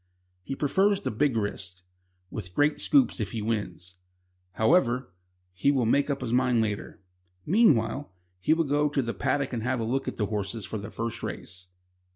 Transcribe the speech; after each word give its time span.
He 0.41 0.55
prefers 0.55 0.99
the 1.01 1.11
big 1.11 1.37
risks, 1.37 1.83
with 2.31 2.55
great 2.55 2.79
scoops 2.79 3.19
if 3.19 3.33
he 3.33 3.43
wins. 3.43 3.97
However, 4.53 5.13
he 5.53 5.69
will 5.71 5.85
make 5.85 6.09
up 6.09 6.21
his 6.21 6.33
mind 6.33 6.59
later. 6.59 7.01
Meanwhile, 7.45 8.11
he 8.39 8.55
will 8.55 8.63
go 8.63 8.89
to 8.89 9.03
the 9.03 9.13
paddock 9.13 9.53
and 9.53 9.61
have 9.61 9.79
a 9.79 9.83
look 9.83 10.07
at 10.07 10.17
the 10.17 10.25
horses 10.25 10.65
for 10.65 10.79
the 10.79 10.89
first 10.89 11.21
race. 11.21 11.67